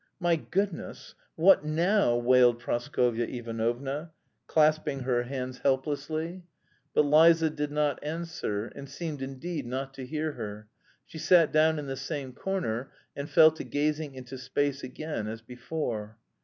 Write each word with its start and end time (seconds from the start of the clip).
"My 0.19 0.35
goodness! 0.35 1.13
What 1.35 1.63
now?" 1.63 2.15
wailed 2.15 2.57
Praskovya 2.59 3.27
Ivanovna, 3.27 4.09
clasping 4.47 5.01
her 5.01 5.21
hands 5.25 5.59
helplessly. 5.59 6.41
But 6.95 7.03
Liza 7.03 7.51
did 7.51 7.71
not 7.71 8.03
answer, 8.03 8.65
and 8.73 8.89
seemed 8.89 9.21
indeed 9.21 9.67
not 9.67 9.93
to 9.93 10.05
hear 10.07 10.31
her; 10.31 10.67
she 11.05 11.19
sat 11.19 11.51
down 11.51 11.77
in 11.77 11.85
the 11.85 11.95
same 11.95 12.33
corner 12.33 12.89
and 13.15 13.29
fell 13.29 13.51
to 13.51 13.63
gazing 13.63 14.15
into 14.15 14.39
space 14.39 14.81
again 14.83 15.27
as 15.27 15.43
before. 15.43 16.17